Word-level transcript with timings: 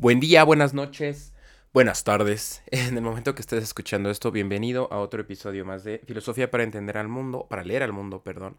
Buen 0.00 0.18
día, 0.18 0.44
buenas 0.44 0.72
noches, 0.72 1.34
buenas 1.74 2.04
tardes. 2.04 2.62
En 2.70 2.96
el 2.96 3.02
momento 3.02 3.34
que 3.34 3.42
estés 3.42 3.62
escuchando 3.62 4.08
esto, 4.08 4.30
bienvenido 4.30 4.90
a 4.90 4.98
otro 4.98 5.20
episodio 5.20 5.66
más 5.66 5.84
de 5.84 5.98
Filosofía 6.06 6.50
para 6.50 6.62
entender 6.62 6.96
al 6.96 7.08
mundo, 7.08 7.46
para 7.50 7.64
leer 7.64 7.82
al 7.82 7.92
mundo, 7.92 8.22
perdón. 8.22 8.56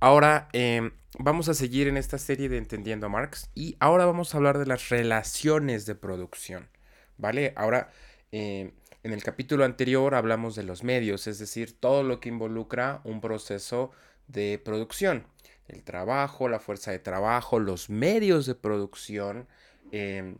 Ahora 0.00 0.50
em, 0.52 0.90
vamos 1.18 1.48
a 1.48 1.54
seguir 1.54 1.88
en 1.88 1.96
esta 1.96 2.18
serie 2.18 2.50
de 2.50 2.58
Entendiendo 2.58 3.06
a 3.06 3.08
Marx 3.08 3.48
y 3.54 3.78
ahora 3.80 4.04
vamos 4.04 4.34
a 4.34 4.36
hablar 4.36 4.58
de 4.58 4.66
las 4.66 4.90
relaciones 4.90 5.86
de 5.86 5.94
producción, 5.94 6.68
¿vale? 7.16 7.54
Ahora, 7.56 7.90
em, 8.30 8.72
en 9.02 9.12
el 9.14 9.22
capítulo 9.22 9.64
anterior 9.64 10.14
hablamos 10.14 10.56
de 10.56 10.64
los 10.64 10.84
medios, 10.84 11.26
es 11.26 11.38
decir, 11.38 11.80
todo 11.80 12.02
lo 12.02 12.20
que 12.20 12.28
involucra 12.28 13.00
un 13.04 13.22
proceso 13.22 13.92
de 14.28 14.60
producción. 14.62 15.26
El 15.68 15.84
trabajo, 15.84 16.50
la 16.50 16.60
fuerza 16.60 16.90
de 16.90 16.98
trabajo, 16.98 17.60
los 17.60 17.88
medios 17.88 18.44
de 18.44 18.54
producción, 18.54 19.48
em, 19.90 20.36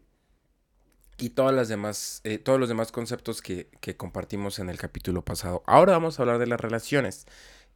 y 1.19 1.31
todas 1.31 1.55
las 1.55 1.69
demás, 1.69 2.21
eh, 2.25 2.39
todos 2.39 2.61
los 2.61 2.69
demás 2.69 2.93
conceptos 2.93 3.41
que, 3.41 3.69
compartimos 3.97 4.59
en 4.59 4.69
el 4.69 4.79
capítulo 4.79 5.25
pasado. 5.25 5.63
Ahora 5.67 5.93
vamos 5.93 6.19
a 6.19 6.23
hablar 6.23 6.39
de 6.39 6.47
las 6.47 6.61
relaciones. 6.61 7.27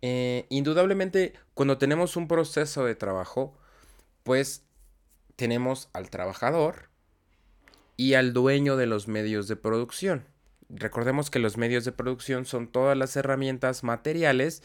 Eh, 0.02 0.46
indudablemente, 0.50 1.34
cuando 1.54 1.78
tenemos 1.78 2.16
un 2.16 2.28
proceso 2.28 2.84
de 2.84 2.94
trabajo, 2.94 3.56
pues 4.22 4.64
tenemos 5.36 5.88
al 5.92 6.10
trabajador 6.10 6.90
y 7.96 8.14
al 8.14 8.32
dueño 8.32 8.76
de 8.76 8.86
los 8.86 9.08
medios 9.08 9.48
de 9.48 9.56
producción. 9.56 10.26
Recordemos 10.68 11.30
que 11.30 11.38
los 11.38 11.56
medios 11.56 11.84
de 11.84 11.92
producción 11.92 12.44
son 12.44 12.68
todas 12.68 12.96
las 12.96 13.16
herramientas 13.16 13.82
materiales 13.82 14.62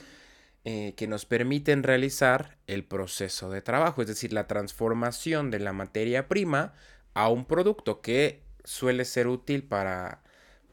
eh, 0.66 0.94
que 0.98 1.08
nos 1.08 1.26
permiten 1.26 1.84
realizar 1.84 2.58
el 2.68 2.84
proceso 2.84 3.50
de 3.50 3.62
trabajo, 3.62 4.02
es 4.02 4.08
decir, 4.08 4.34
la 4.34 4.48
transformación 4.48 5.52
de 5.52 5.60
la 5.60 5.74
materia 5.74 6.28
prima 6.28 6.74
a 7.14 7.30
un 7.30 7.46
producto 7.46 8.02
que 8.02 8.45
suele 8.66 9.06
ser 9.06 9.28
útil 9.28 9.64
para, 9.64 10.22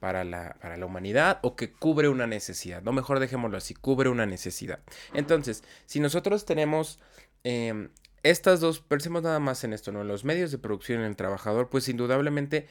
para, 0.00 0.24
la, 0.24 0.84
humanidad 0.84 1.38
o 1.42 1.54
que 1.54 1.72
cubre 1.72 2.08
una 2.08 2.26
necesidad. 2.26 2.82
No, 2.82 2.92
mejor 2.92 3.20
dejémoslo 3.20 3.56
así, 3.56 3.74
cubre 3.74 4.08
una 4.08 4.26
necesidad. 4.26 4.80
Entonces, 5.14 5.62
si 5.86 6.00
nosotros 6.00 6.44
tenemos 6.44 6.98
em, 7.44 7.90
estas 8.24 8.58
dos, 8.58 8.80
pensemos 8.80 9.22
nada 9.22 9.38
más 9.38 9.62
en 9.62 9.72
esto, 9.72 9.92
¿no? 9.92 10.02
Los 10.02 10.24
medios 10.24 10.50
de 10.50 10.58
producción 10.58 11.00
en 11.00 11.06
el 11.06 11.16
trabajador, 11.16 11.70
pues 11.70 11.88
indudablemente 11.88 12.66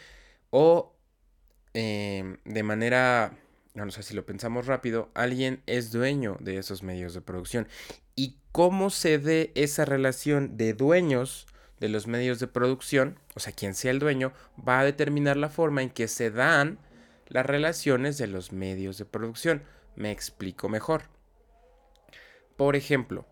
o 0.50 0.94
em, 1.74 2.38
de 2.44 2.64
manera, 2.64 3.38
no 3.76 3.90
sé 3.92 4.03
si 4.03 4.14
lo 4.14 4.26
pensamos 4.26 4.66
rápido, 4.66 5.09
alguien 5.14 5.64
es 5.68 5.94
dueño 5.94 6.36
de 6.42 6.58
esos 6.58 6.84
medios 6.84 7.14
de 7.14 7.22
producción. 7.22 7.68
¿Y 8.16 8.40
cómo 8.52 8.90
se 8.90 9.20
dé 9.20 9.53
esa 9.56 9.86
relación 9.86 10.58
de 10.58 10.74
dueños 10.74 11.48
de 11.82 11.90
los 11.90 12.06
medios 12.06 12.40
de 12.40 12.48
producción, 12.48 13.20
o 13.34 13.40
sea, 13.40 13.52
quien 13.54 13.74
sea 13.74 13.90
el 13.90 13.98
dueño, 13.98 14.34
va 14.58 14.80
a 14.80 14.86
determinar 14.86 15.36
la 15.36 15.50
forma 15.50 15.82
en 15.82 15.90
que 15.90 16.08
se 16.08 16.30
dan 16.30 16.78
las 17.28 17.44
relaciones 17.44 18.20
de 18.20 18.28
los 18.28 18.52
medios 18.52 19.00
de 19.00 19.06
producción. 19.06 19.64
Me 19.96 20.12
explico 20.12 20.70
mejor. 20.70 21.06
Por 22.56 22.76
ejemplo, 22.76 23.26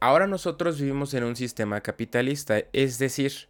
ahora 0.00 0.26
nosotros 0.26 0.78
vivimos 0.78 1.14
en 1.14 1.24
un 1.24 1.34
sistema 1.34 1.80
capitalista, 1.80 2.62
es 2.74 2.98
decir, 2.98 3.48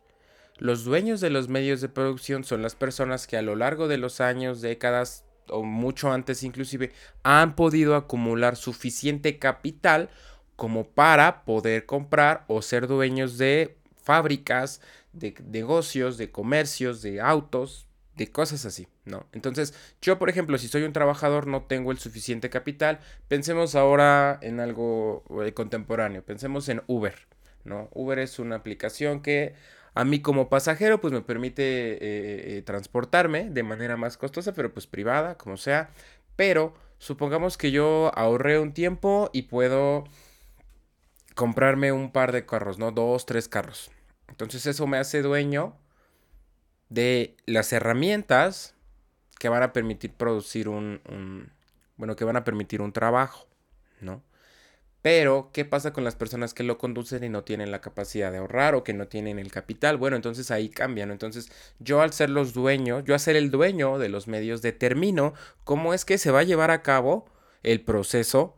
los 0.56 0.84
dueños 0.84 1.20
de 1.20 1.30
los 1.30 1.48
medios 1.48 1.80
de 1.80 1.88
producción 1.88 2.44
son 2.44 2.62
las 2.62 2.76
personas 2.76 3.26
que 3.26 3.36
a 3.36 3.42
lo 3.42 3.56
largo 3.56 3.88
de 3.88 3.98
los 3.98 4.20
años, 4.20 4.60
décadas 4.60 5.24
o 5.48 5.64
mucho 5.64 6.12
antes 6.12 6.44
inclusive, 6.44 6.92
han 7.24 7.56
podido 7.56 7.96
acumular 7.96 8.54
suficiente 8.54 9.40
capital 9.40 10.10
como 10.54 10.86
para 10.86 11.44
poder 11.44 11.86
comprar 11.86 12.44
o 12.46 12.62
ser 12.62 12.86
dueños 12.86 13.36
de 13.36 13.81
fábricas, 14.02 14.80
de 15.12 15.34
negocios, 15.44 16.18
de 16.18 16.30
comercios, 16.30 17.02
de 17.02 17.20
autos, 17.20 17.86
de 18.16 18.30
cosas 18.30 18.64
así, 18.66 18.88
¿no? 19.04 19.26
Entonces, 19.32 19.74
yo, 20.00 20.18
por 20.18 20.28
ejemplo, 20.28 20.58
si 20.58 20.68
soy 20.68 20.82
un 20.82 20.92
trabajador, 20.92 21.46
no 21.46 21.62
tengo 21.62 21.92
el 21.92 21.98
suficiente 21.98 22.50
capital, 22.50 23.00
pensemos 23.28 23.74
ahora 23.74 24.38
en 24.42 24.60
algo 24.60 25.24
eh, 25.44 25.52
contemporáneo, 25.52 26.22
pensemos 26.22 26.68
en 26.68 26.82
Uber, 26.86 27.14
¿no? 27.64 27.88
Uber 27.92 28.18
es 28.18 28.38
una 28.38 28.56
aplicación 28.56 29.22
que 29.22 29.54
a 29.94 30.04
mí 30.04 30.20
como 30.20 30.48
pasajero, 30.48 31.00
pues 31.00 31.12
me 31.12 31.22
permite 31.22 31.62
eh, 31.62 31.98
eh, 32.58 32.62
transportarme 32.62 33.50
de 33.50 33.62
manera 33.62 33.96
más 33.96 34.16
costosa, 34.16 34.52
pero 34.52 34.72
pues 34.72 34.86
privada, 34.86 35.36
como 35.36 35.56
sea, 35.56 35.90
pero 36.36 36.74
supongamos 36.98 37.56
que 37.58 37.70
yo 37.70 38.10
ahorré 38.14 38.58
un 38.58 38.72
tiempo 38.72 39.30
y 39.32 39.42
puedo 39.42 40.04
comprarme 41.34 41.92
un 41.92 42.12
par 42.12 42.32
de 42.32 42.46
carros, 42.46 42.78
¿no? 42.78 42.90
Dos, 42.90 43.26
tres 43.26 43.48
carros. 43.48 43.90
Entonces 44.28 44.66
eso 44.66 44.86
me 44.86 44.98
hace 44.98 45.22
dueño 45.22 45.76
de 46.88 47.36
las 47.46 47.72
herramientas 47.72 48.74
que 49.38 49.48
van 49.48 49.62
a 49.62 49.72
permitir 49.72 50.12
producir 50.12 50.68
un, 50.68 51.50
bueno, 51.96 52.16
que 52.16 52.24
van 52.24 52.36
a 52.36 52.44
permitir 52.44 52.80
un 52.80 52.92
trabajo, 52.92 53.48
¿no? 54.00 54.22
Pero, 55.02 55.50
¿qué 55.52 55.64
pasa 55.64 55.92
con 55.92 56.04
las 56.04 56.14
personas 56.14 56.54
que 56.54 56.62
lo 56.62 56.78
conducen 56.78 57.24
y 57.24 57.28
no 57.28 57.42
tienen 57.42 57.72
la 57.72 57.80
capacidad 57.80 58.30
de 58.30 58.38
ahorrar 58.38 58.76
o 58.76 58.84
que 58.84 58.94
no 58.94 59.08
tienen 59.08 59.40
el 59.40 59.50
capital? 59.50 59.96
Bueno, 59.96 60.14
entonces 60.14 60.52
ahí 60.52 60.68
cambian. 60.68 61.10
Entonces, 61.10 61.50
yo 61.80 62.00
al 62.02 62.12
ser 62.12 62.30
los 62.30 62.52
dueños, 62.52 63.02
yo 63.04 63.14
al 63.14 63.20
ser 63.20 63.34
el 63.34 63.50
dueño 63.50 63.98
de 63.98 64.08
los 64.08 64.28
medios, 64.28 64.62
determino 64.62 65.34
cómo 65.64 65.92
es 65.92 66.04
que 66.04 66.18
se 66.18 66.30
va 66.30 66.40
a 66.40 66.44
llevar 66.44 66.70
a 66.70 66.82
cabo 66.82 67.26
el 67.64 67.80
proceso 67.80 68.56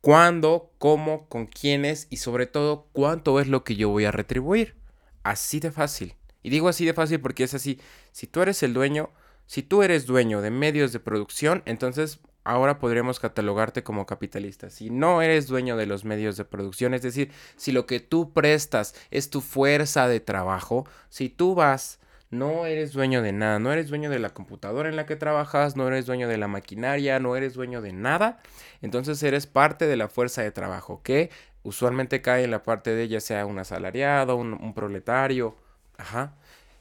cuándo, 0.00 0.72
cómo, 0.78 1.28
con 1.28 1.46
quiénes 1.46 2.06
y 2.10 2.18
sobre 2.18 2.46
todo 2.46 2.88
cuánto 2.92 3.40
es 3.40 3.48
lo 3.48 3.64
que 3.64 3.76
yo 3.76 3.88
voy 3.88 4.04
a 4.04 4.12
retribuir. 4.12 4.76
Así 5.22 5.60
de 5.60 5.70
fácil. 5.70 6.14
Y 6.42 6.50
digo 6.50 6.68
así 6.68 6.84
de 6.84 6.94
fácil 6.94 7.20
porque 7.20 7.44
es 7.44 7.54
así. 7.54 7.80
Si 8.12 8.26
tú 8.26 8.42
eres 8.42 8.62
el 8.62 8.74
dueño, 8.74 9.10
si 9.46 9.62
tú 9.62 9.82
eres 9.82 10.06
dueño 10.06 10.40
de 10.40 10.50
medios 10.50 10.92
de 10.92 11.00
producción, 11.00 11.62
entonces 11.66 12.20
ahora 12.44 12.78
podríamos 12.78 13.20
catalogarte 13.20 13.82
como 13.82 14.06
capitalista. 14.06 14.70
Si 14.70 14.90
no 14.90 15.20
eres 15.20 15.48
dueño 15.48 15.76
de 15.76 15.86
los 15.86 16.04
medios 16.04 16.36
de 16.36 16.44
producción, 16.44 16.94
es 16.94 17.02
decir, 17.02 17.30
si 17.56 17.72
lo 17.72 17.86
que 17.86 18.00
tú 18.00 18.32
prestas 18.32 18.94
es 19.10 19.28
tu 19.28 19.40
fuerza 19.40 20.08
de 20.08 20.20
trabajo, 20.20 20.86
si 21.10 21.28
tú 21.28 21.54
vas 21.54 21.98
no 22.30 22.66
eres 22.66 22.92
dueño 22.92 23.22
de 23.22 23.32
nada, 23.32 23.58
no 23.58 23.72
eres 23.72 23.88
dueño 23.88 24.10
de 24.10 24.18
la 24.18 24.30
computadora 24.30 24.88
en 24.88 24.96
la 24.96 25.06
que 25.06 25.16
trabajas, 25.16 25.76
no 25.76 25.86
eres 25.88 26.06
dueño 26.06 26.28
de 26.28 26.38
la 26.38 26.48
maquinaria, 26.48 27.18
no 27.20 27.36
eres 27.36 27.54
dueño 27.54 27.80
de 27.80 27.92
nada, 27.92 28.40
entonces 28.82 29.22
eres 29.22 29.46
parte 29.46 29.86
de 29.86 29.96
la 29.96 30.08
fuerza 30.08 30.42
de 30.42 30.50
trabajo 30.50 31.02
que 31.02 31.30
usualmente 31.62 32.22
cae 32.22 32.44
en 32.44 32.50
la 32.50 32.62
parte 32.62 32.94
de 32.94 33.08
ya 33.08 33.20
sea 33.20 33.46
un 33.46 33.58
asalariado, 33.58 34.36
un, 34.36 34.74
proletario, 34.74 35.56
ajá. 35.96 36.34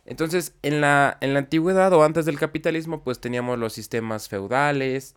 Entonces, 0.06 0.54
en 0.64 0.80
la, 0.80 1.18
en 1.20 1.34
la 1.34 1.40
antigüedad 1.40 1.92
o 1.92 2.04
antes 2.04 2.26
del 2.26 2.40
capitalismo, 2.40 3.04
pues 3.04 3.20
teníamos 3.20 3.60
los 3.60 3.74
sistemas 3.74 4.30
feudales, 4.30 5.16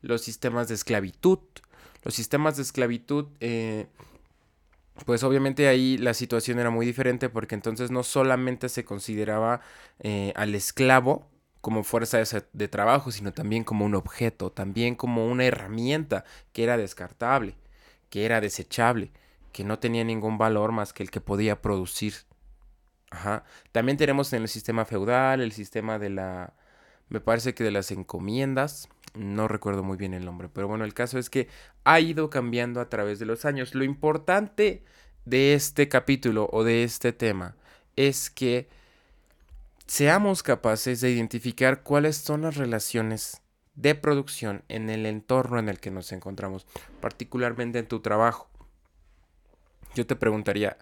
los 0.00 0.22
sistemas 0.22 0.68
de 0.68 0.74
esclavitud. 0.74 1.40
Los 2.04 2.14
sistemas 2.14 2.56
de 2.56 2.62
esclavitud 2.62 3.26
eh, 3.40 3.86
pues 5.04 5.22
obviamente 5.22 5.68
ahí 5.68 5.98
la 5.98 6.14
situación 6.14 6.58
era 6.58 6.70
muy 6.70 6.86
diferente 6.86 7.28
porque 7.28 7.54
entonces 7.54 7.90
no 7.90 8.02
solamente 8.02 8.68
se 8.68 8.84
consideraba 8.84 9.60
eh, 10.00 10.32
al 10.36 10.54
esclavo 10.54 11.28
como 11.60 11.84
fuerza 11.84 12.18
de, 12.52 12.68
trabajo, 12.68 13.10
sino 13.10 13.32
también 13.32 13.64
como 13.64 13.84
un 13.84 13.94
objeto, 13.94 14.50
también 14.50 14.94
como 14.94 15.26
una 15.26 15.44
herramienta 15.44 16.24
que 16.52 16.64
era 16.64 16.76
descartable, 16.76 17.56
que 18.10 18.24
era 18.24 18.40
desechable, 18.40 19.10
que 19.52 19.64
no 19.64 19.78
tenía 19.78 20.04
ningún 20.04 20.38
valor 20.38 20.72
más 20.72 20.92
que 20.92 21.02
el 21.02 21.10
que 21.10 21.20
podía 21.20 21.60
producir. 21.60 22.14
Ajá. 23.10 23.44
También 23.72 23.98
tenemos 23.98 24.32
en 24.32 24.42
el 24.42 24.48
sistema 24.48 24.84
feudal 24.84 25.40
el 25.40 25.52
sistema 25.52 25.98
de 25.98 26.10
la, 26.10 26.54
me 27.08 27.20
parece 27.20 27.54
que 27.54 27.64
de 27.64 27.70
las 27.70 27.90
encomiendas, 27.90 28.88
no 29.14 29.48
recuerdo 29.48 29.82
muy 29.82 29.96
bien 29.96 30.14
el 30.14 30.24
nombre, 30.24 30.48
pero 30.52 30.68
bueno, 30.68 30.84
el 30.84 30.94
caso 30.94 31.18
es 31.18 31.30
que 31.30 31.48
ha 31.84 32.00
ido 32.00 32.30
cambiando 32.30 32.80
a 32.80 32.88
través 32.88 33.18
de 33.18 33.26
los 33.26 33.44
años. 33.44 33.74
Lo 33.74 33.84
importante 33.84 34.82
de 35.24 35.54
este 35.54 35.88
capítulo 35.88 36.48
o 36.52 36.64
de 36.64 36.84
este 36.84 37.12
tema 37.12 37.56
es 37.96 38.30
que 38.30 38.68
seamos 39.86 40.42
capaces 40.42 41.00
de 41.00 41.10
identificar 41.10 41.82
cuáles 41.82 42.16
son 42.16 42.42
las 42.42 42.56
relaciones 42.56 43.42
de 43.74 43.94
producción 43.94 44.64
en 44.68 44.90
el 44.90 45.06
entorno 45.06 45.58
en 45.58 45.68
el 45.68 45.78
que 45.78 45.90
nos 45.90 46.12
encontramos, 46.12 46.66
particularmente 47.00 47.78
en 47.78 47.86
tu 47.86 48.00
trabajo. 48.00 48.48
Yo 49.94 50.06
te 50.06 50.16
preguntaría, 50.16 50.76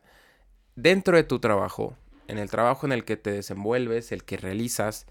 dentro 0.74 1.16
de 1.16 1.24
tu 1.24 1.38
trabajo, 1.38 1.96
en 2.26 2.38
el 2.38 2.50
trabajo 2.50 2.86
en 2.86 2.92
el 2.92 3.04
que 3.04 3.16
te 3.16 3.32
desenvuelves, 3.32 4.12
el 4.12 4.24
que 4.24 4.36
realizas, 4.36 5.06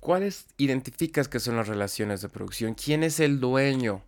¿Cuáles 0.00 0.46
identificas 0.56 1.28
que 1.28 1.40
son 1.40 1.56
las 1.56 1.68
relaciones 1.68 2.20
de 2.20 2.28
producción? 2.28 2.74
¿Quién 2.74 3.02
es 3.02 3.20
el 3.20 3.40
dueño 3.40 4.02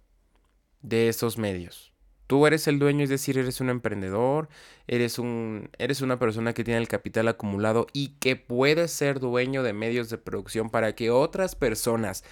de 0.82 1.08
esos 1.08 1.38
medios? 1.38 1.92
Tú 2.26 2.46
eres 2.46 2.68
el 2.68 2.78
dueño, 2.78 3.04
es 3.04 3.10
decir, 3.10 3.38
eres 3.38 3.60
un 3.60 3.70
emprendedor, 3.70 4.48
eres, 4.86 5.18
un, 5.18 5.70
eres 5.78 6.02
una 6.02 6.18
persona 6.18 6.52
que 6.52 6.62
tiene 6.62 6.78
el 6.78 6.88
capital 6.88 7.26
acumulado 7.28 7.86
y 7.92 8.08
que 8.20 8.36
puede 8.36 8.86
ser 8.88 9.18
dueño 9.18 9.62
de 9.62 9.72
medios 9.72 10.10
de 10.10 10.18
producción 10.18 10.68
para 10.68 10.94
que 10.94 11.10
otras 11.10 11.54
personas 11.54 12.24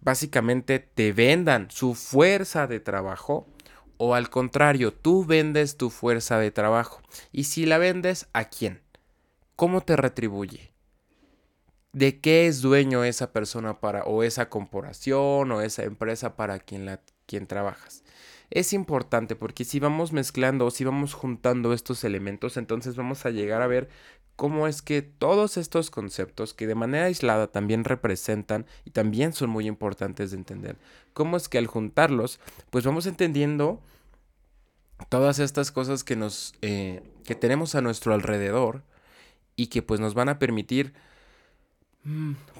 básicamente 0.00 0.78
te 0.78 1.12
vendan 1.12 1.70
su 1.70 1.94
fuerza 1.94 2.66
de 2.66 2.80
trabajo 2.80 3.46
o 3.98 4.14
al 4.14 4.30
contrario, 4.30 4.92
tú 4.92 5.24
vendes 5.24 5.76
tu 5.76 5.90
fuerza 5.90 6.38
de 6.38 6.50
trabajo. 6.50 7.00
Y 7.30 7.44
si 7.44 7.66
la 7.66 7.78
vendes, 7.78 8.26
¿a 8.32 8.44
quién? 8.48 8.84
¿cómo 9.56 9.80
te 9.82 9.96
retribuye? 9.96 10.73
¿De 11.94 12.18
qué 12.18 12.48
es 12.48 12.60
dueño 12.60 13.04
esa 13.04 13.32
persona 13.32 13.78
para 13.78 14.02
o 14.02 14.24
esa 14.24 14.48
corporación 14.48 15.52
o 15.52 15.60
esa 15.60 15.84
empresa 15.84 16.34
para 16.34 16.58
quien 16.58 16.86
la 16.86 17.00
quien 17.26 17.46
trabajas? 17.46 18.02
Es 18.50 18.72
importante 18.72 19.36
porque 19.36 19.64
si 19.64 19.78
vamos 19.78 20.12
mezclando 20.12 20.66
o 20.66 20.72
si 20.72 20.82
vamos 20.82 21.14
juntando 21.14 21.72
estos 21.72 22.02
elementos, 22.02 22.56
entonces 22.56 22.96
vamos 22.96 23.24
a 23.26 23.30
llegar 23.30 23.62
a 23.62 23.68
ver 23.68 23.88
cómo 24.34 24.66
es 24.66 24.82
que 24.82 25.02
todos 25.02 25.56
estos 25.56 25.92
conceptos 25.92 26.52
que 26.52 26.66
de 26.66 26.74
manera 26.74 27.04
aislada 27.06 27.46
también 27.46 27.84
representan 27.84 28.66
y 28.84 28.90
también 28.90 29.32
son 29.32 29.50
muy 29.50 29.68
importantes 29.68 30.32
de 30.32 30.38
entender, 30.38 30.76
cómo 31.12 31.36
es 31.36 31.48
que 31.48 31.58
al 31.58 31.68
juntarlos, 31.68 32.40
pues 32.70 32.84
vamos 32.84 33.06
entendiendo 33.06 33.80
todas 35.08 35.38
estas 35.38 35.70
cosas 35.70 36.02
que 36.02 36.16
nos 36.16 36.54
eh, 36.60 37.04
que 37.24 37.36
tenemos 37.36 37.76
a 37.76 37.82
nuestro 37.82 38.14
alrededor 38.14 38.82
y 39.54 39.68
que 39.68 39.82
pues 39.82 40.00
nos 40.00 40.14
van 40.14 40.28
a 40.28 40.40
permitir 40.40 40.92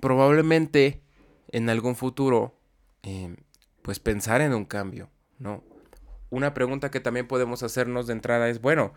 Probablemente 0.01 1.03
en 1.49 1.69
algún 1.69 1.97
futuro, 1.97 2.59
em, 3.03 3.37
pues 3.83 4.01
pensar 4.01 4.41
en 4.41 4.55
un 4.55 4.65
cambio, 4.65 5.11
¿no? 5.39 5.63
Una 6.31 6.55
pregunta 6.55 6.91
que 6.91 7.01
también 7.01 7.29
podemos 7.29 7.63
hacernos 7.63 8.07
de 8.07 8.15
entrada 8.15 8.49
es, 8.49 8.61
bueno, 8.61 8.93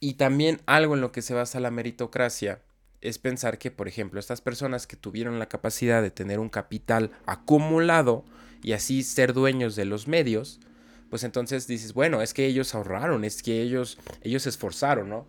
y 0.00 0.14
también 0.14 0.60
algo 0.66 0.94
en 0.94 1.00
lo 1.00 1.12
que 1.12 1.22
se 1.22 1.34
basa 1.34 1.60
la 1.60 1.70
meritocracia 1.70 2.62
es 3.00 3.18
pensar 3.18 3.58
que, 3.58 3.70
por 3.70 3.88
ejemplo, 3.88 4.20
estas 4.20 4.40
personas 4.40 4.86
que 4.86 4.96
tuvieron 4.96 5.38
la 5.38 5.48
capacidad 5.48 6.00
de 6.00 6.10
tener 6.10 6.38
un 6.38 6.48
capital 6.48 7.10
acumulado 7.26 8.24
y 8.62 8.72
así 8.72 9.02
ser 9.02 9.32
dueños 9.32 9.76
de 9.76 9.84
los 9.84 10.06
medios, 10.06 10.60
pues 11.10 11.24
entonces 11.24 11.66
dices, 11.66 11.92
bueno, 11.92 12.22
es 12.22 12.32
que 12.32 12.46
ellos 12.46 12.74
ahorraron, 12.74 13.24
es 13.24 13.42
que 13.42 13.60
ellos, 13.60 13.98
ellos 14.22 14.44
se 14.44 14.48
esforzaron, 14.48 15.08
¿no? 15.08 15.26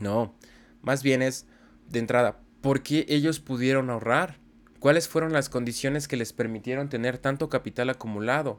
No, 0.00 0.34
más 0.82 1.02
bien 1.02 1.22
es 1.22 1.46
de 1.88 1.98
entrada, 1.98 2.43
¿Por 2.64 2.82
qué 2.82 3.04
ellos 3.10 3.40
pudieron 3.40 3.90
ahorrar? 3.90 4.38
¿Cuáles 4.80 5.06
fueron 5.06 5.34
las 5.34 5.50
condiciones 5.50 6.08
que 6.08 6.16
les 6.16 6.32
permitieron 6.32 6.88
tener 6.88 7.18
tanto 7.18 7.50
capital 7.50 7.90
acumulado? 7.90 8.58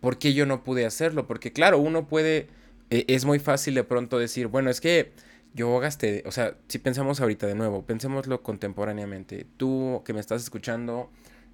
¿Por 0.00 0.16
qué 0.16 0.32
yo 0.32 0.46
no 0.46 0.64
pude 0.64 0.86
hacerlo? 0.86 1.26
Porque 1.26 1.52
claro, 1.52 1.78
uno 1.78 2.08
puede, 2.08 2.48
eh, 2.88 3.04
es 3.06 3.26
muy 3.26 3.38
fácil 3.38 3.74
de 3.74 3.84
pronto 3.84 4.18
decir, 4.18 4.46
bueno, 4.46 4.70
es 4.70 4.80
que 4.80 5.12
yo 5.52 5.78
gasté, 5.78 6.22
o 6.24 6.32
sea, 6.32 6.56
si 6.68 6.78
pensamos 6.78 7.20
ahorita 7.20 7.46
de 7.46 7.54
nuevo, 7.54 7.84
pensémoslo 7.84 8.42
contemporáneamente. 8.42 9.44
Tú 9.58 10.00
que 10.06 10.14
me 10.14 10.20
estás 10.20 10.42
escuchando, 10.42 11.10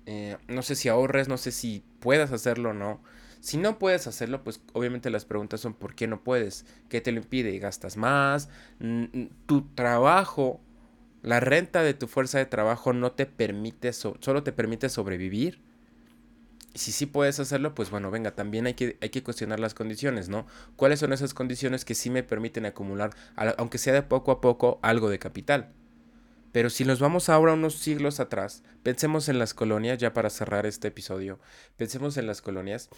eh, 0.06 0.36
no 0.46 0.62
sé 0.62 0.76
si 0.76 0.88
ahorres, 0.88 1.26
no 1.26 1.38
sé 1.38 1.50
si 1.50 1.82
puedas 1.98 2.30
hacerlo 2.30 2.70
o 2.70 2.74
no. 2.74 3.00
Si 3.40 3.56
no 3.56 3.80
puedes 3.80 4.06
hacerlo, 4.06 4.44
pues 4.44 4.60
obviamente 4.74 5.10
las 5.10 5.24
preguntas 5.24 5.60
son 5.60 5.74
¿por 5.74 5.96
qué 5.96 6.06
no 6.06 6.22
puedes? 6.22 6.66
¿Qué 6.88 7.00
te 7.00 7.10
lo 7.10 7.18
impide? 7.18 7.58
¿Gastas 7.58 7.96
más? 7.96 8.48
¿Tu 9.46 9.62
trabajo 9.74 10.60
la 11.24 11.40
renta 11.40 11.82
de 11.82 11.94
tu 11.94 12.06
fuerza 12.06 12.36
de 12.36 12.44
trabajo 12.44 12.92
no 12.92 13.12
te 13.12 13.24
permite, 13.24 13.94
solo 13.94 14.42
te 14.42 14.52
permite 14.52 14.90
sobrevivir. 14.90 15.62
Si 16.74 16.92
sí 16.92 17.06
puedes 17.06 17.40
hacerlo, 17.40 17.74
pues 17.74 17.90
bueno, 17.90 18.10
venga, 18.10 18.34
también 18.34 18.66
hay 18.66 18.74
que, 18.74 18.98
hay 19.00 19.08
que 19.08 19.22
cuestionar 19.22 19.58
las 19.58 19.72
condiciones, 19.72 20.28
¿no? 20.28 20.46
¿Cuáles 20.76 21.00
son 21.00 21.14
esas 21.14 21.32
condiciones 21.32 21.86
que 21.86 21.94
sí 21.94 22.10
me 22.10 22.24
permiten 22.24 22.66
acumular, 22.66 23.10
aunque 23.56 23.78
sea 23.78 23.94
de 23.94 24.02
poco 24.02 24.32
a 24.32 24.42
poco, 24.42 24.80
algo 24.82 25.08
de 25.08 25.18
capital? 25.18 25.72
Pero 26.52 26.68
si 26.68 26.84
nos 26.84 27.00
vamos 27.00 27.30
ahora 27.30 27.54
unos 27.54 27.78
siglos 27.78 28.20
atrás, 28.20 28.62
pensemos 28.82 29.30
en 29.30 29.38
las 29.38 29.54
colonias, 29.54 29.96
ya 29.98 30.12
para 30.12 30.28
cerrar 30.28 30.66
este 30.66 30.88
episodio, 30.88 31.40
pensemos 31.78 32.18
en 32.18 32.26
las 32.26 32.42
colonias. 32.42 32.90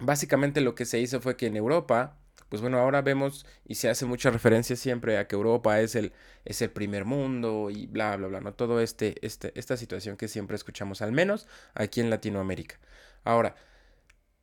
Básicamente 0.00 0.60
lo 0.60 0.74
que 0.74 0.86
se 0.86 0.98
hizo 0.98 1.20
fue 1.20 1.36
que 1.36 1.46
en 1.46 1.56
Europa 1.56 2.18
pues 2.48 2.62
bueno, 2.62 2.78
ahora 2.78 3.02
vemos 3.02 3.46
y 3.66 3.76
se 3.76 3.88
hace 3.88 4.06
mucha 4.06 4.30
referencia 4.30 4.76
siempre 4.76 5.18
a 5.18 5.26
que 5.26 5.34
Europa 5.34 5.80
es 5.80 5.94
el, 5.94 6.12
es 6.44 6.62
el 6.62 6.70
primer 6.70 7.04
mundo 7.04 7.70
y 7.70 7.86
bla, 7.86 8.16
bla, 8.16 8.28
bla, 8.28 8.40
¿no? 8.40 8.54
Todo 8.54 8.80
este, 8.80 9.16
este, 9.26 9.52
esta 9.58 9.76
situación 9.76 10.16
que 10.16 10.28
siempre 10.28 10.56
escuchamos, 10.56 11.02
al 11.02 11.12
menos 11.12 11.48
aquí 11.74 12.00
en 12.00 12.10
Latinoamérica. 12.10 12.78
Ahora, 13.24 13.56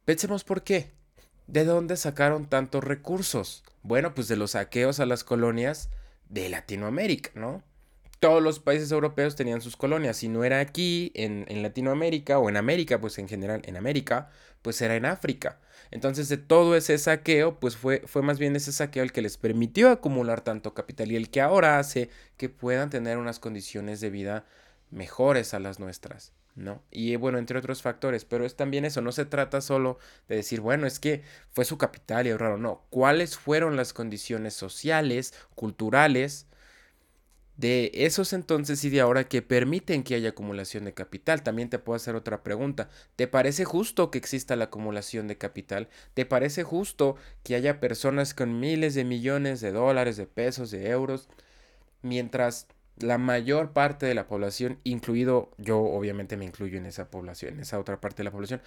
pensemos 0.06 0.44
por 0.44 0.64
qué. 0.64 0.92
¿De 1.48 1.66
dónde 1.66 1.98
sacaron 1.98 2.48
tantos 2.48 2.84
recursos? 2.84 3.64
Bueno, 3.82 4.14
pues 4.16 4.28
de 4.28 4.38
los 4.38 4.52
saqueos 4.52 5.00
a 5.00 5.06
las 5.06 5.24
colonias 5.24 5.90
de 6.30 6.50
Latinoamérica, 6.50 7.32
¿no? 7.36 7.64
Todos 8.24 8.42
los 8.42 8.60
países 8.62 8.90
europeos 8.90 9.36
tenían 9.36 9.60
sus 9.60 9.76
colonias. 9.76 10.16
Si 10.16 10.30
no 10.30 10.46
era 10.46 10.62
aquí, 10.62 11.12
en, 11.14 11.62
Latinoamérica 11.62 12.40
o 12.40 12.48
en 12.48 12.56
América, 12.56 13.02
pues 13.02 13.18
en 13.18 13.28
general 13.28 13.62
en 13.66 13.76
América, 13.76 14.30
pues 14.62 14.82
era 14.82 14.96
en 14.96 15.04
África. 15.04 15.60
Entonces 15.92 16.30
de 16.30 16.38
todo 16.38 16.78
ese 16.78 16.98
saqueo, 16.98 17.60
pues 17.60 17.76
fue, 17.76 18.02
fue 18.06 18.22
más 18.22 18.40
bien 18.40 18.56
ese 18.56 18.72
saqueo 18.72 19.04
el 19.04 19.12
que 19.12 19.22
les 19.22 19.36
permitió 19.36 19.90
acumular 19.90 20.40
tanto 20.40 20.74
capital 20.74 21.12
y 21.12 21.18
el 21.18 21.30
que 21.32 21.42
ahora 21.42 21.80
hace 21.80 22.10
que 22.38 22.48
puedan 22.48 22.90
tener 22.90 23.18
unas 23.18 23.40
condiciones 23.40 24.00
de 24.00 24.10
vida 24.10 24.46
mejores 24.90 25.54
a 25.54 25.60
las 25.60 25.82
nuestras. 25.82 26.32
¿no? 26.56 26.82
Y 26.92 27.18
bueno, 27.18 27.40
entre 27.40 27.60
otros 27.60 27.82
factores, 27.82 28.24
pero 28.24 28.46
es 28.46 28.56
también 28.56 28.86
eso, 28.86 29.02
no 29.02 29.12
se 29.12 29.26
trata 29.26 29.60
solo 29.60 30.00
de 30.30 30.38
decir, 30.38 30.62
bueno, 30.62 30.88
es 30.88 30.98
que 30.98 31.24
fue 31.52 31.66
su 31.66 31.78
capital 31.78 32.26
y 32.26 32.30
ahorraron, 32.30 32.62
no, 32.62 32.86
¿cuáles 32.90 33.36
fueron 33.36 33.76
las 33.76 33.92
condiciones 33.92 34.54
sociales, 34.54 35.34
culturales, 35.56 36.48
de 37.58 37.92
esos 37.94 38.34
entonces 38.34 38.84
y 38.84 38.90
de 38.90 39.02
ahora 39.02 39.26
que 39.26 39.42
permiten 39.42 40.04
que 40.04 40.16
haya 40.16 40.30
acumulación 40.30 40.86
de 40.86 40.94
capital. 40.94 41.44
También 41.44 41.70
te 41.70 41.80
puedo 41.80 41.96
hacer 41.96 42.16
otra 42.16 42.44
pregunta. 42.44 42.90
¿Te 43.16 43.28
parece 43.28 43.66
justo 43.66 44.12
que 44.12 44.18
exista 44.18 44.56
la 44.56 44.66
acumulación 44.66 45.28
de 45.28 45.38
capital? 45.38 45.90
¿Te 46.14 46.26
parece 46.26 46.64
justo 46.64 47.16
que 47.44 47.56
haya 47.56 47.80
personas 47.80 48.34
con 48.34 48.60
miles 48.60 48.96
de 48.96 49.04
millones 49.04 49.62
de 49.62 49.72
dólares, 49.72 50.18
de 50.18 50.26
pesos, 50.26 50.72
de 50.72 50.90
euros, 50.90 51.30
mientras 52.02 52.68
la 52.98 53.18
mayor 53.18 53.74
parte 53.74 54.06
de 54.06 54.14
la 54.16 54.28
población, 54.28 54.80
incluido 54.84 55.52
yo 55.58 55.80
obviamente 55.80 56.38
me 56.38 56.46
incluyo 56.46 56.78
en 56.78 56.86
esa 56.86 57.10
población, 57.10 57.56
en 57.56 57.62
esa 57.62 57.80
otra 57.80 58.00
parte 58.00 58.18
de 58.18 58.26
la 58.26 58.32
población, 58.32 58.62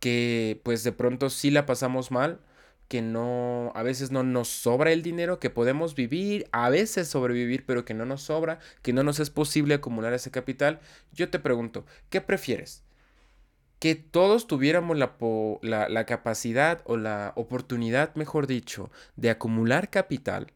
que 0.00 0.60
pues 0.64 0.84
de 0.84 0.92
pronto 0.92 1.30
sí 1.30 1.50
la 1.50 1.66
pasamos 1.66 2.10
mal? 2.10 2.40
Que 2.88 3.02
no, 3.02 3.72
a 3.74 3.82
veces 3.82 4.10
no 4.10 4.22
nos 4.22 4.48
sobra 4.48 4.92
el 4.92 5.02
dinero, 5.02 5.40
que 5.40 5.50
podemos 5.50 5.94
vivir, 5.94 6.46
a 6.52 6.68
veces 6.70 7.08
sobrevivir, 7.08 7.64
pero 7.66 7.84
que 7.84 7.94
no 7.94 8.04
nos 8.06 8.22
sobra, 8.22 8.58
que 8.82 8.92
no 8.92 9.02
nos 9.02 9.20
es 9.20 9.30
posible 9.30 9.74
acumular 9.74 10.12
ese 10.12 10.30
capital, 10.30 10.80
yo 11.12 11.30
te 11.30 11.38
pregunto, 11.38 11.84
¿qué 12.10 12.20
prefieres? 12.20 12.82
Que 13.78 13.94
todos 13.94 14.46
tuviéramos 14.46 14.96
la, 14.96 15.16
la, 15.62 15.88
la 15.88 16.06
capacidad 16.06 16.82
o 16.84 16.96
la 16.96 17.32
oportunidad, 17.36 18.14
mejor 18.14 18.46
dicho, 18.46 18.90
de 19.16 19.30
acumular 19.30 19.90
capital, 19.90 20.52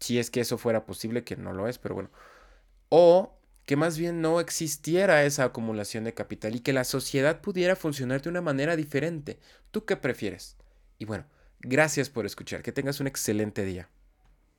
si 0.00 0.18
es 0.18 0.30
que 0.30 0.40
eso 0.40 0.58
fuera 0.58 0.86
posible, 0.86 1.24
que 1.24 1.36
no 1.36 1.52
lo 1.52 1.68
es, 1.68 1.78
pero 1.78 1.94
bueno, 1.94 2.10
o 2.88 3.38
que 3.66 3.76
más 3.76 3.98
bien 3.98 4.20
no 4.20 4.40
existiera 4.40 5.24
esa 5.24 5.44
acumulación 5.44 6.04
de 6.04 6.14
capital 6.14 6.54
y 6.54 6.60
que 6.60 6.72
la 6.72 6.84
sociedad 6.84 7.40
pudiera 7.40 7.76
funcionar 7.76 8.20
de 8.22 8.28
una 8.28 8.42
manera 8.42 8.76
diferente. 8.76 9.38
¿Tú 9.70 9.84
qué 9.86 9.96
prefieres? 9.96 10.56
Y 10.98 11.06
bueno, 11.06 11.24
Gracias 11.64 12.10
por 12.10 12.26
escuchar. 12.26 12.62
Que 12.62 12.72
tengas 12.72 13.00
un 13.00 13.06
excelente 13.06 13.64
día. 13.64 13.88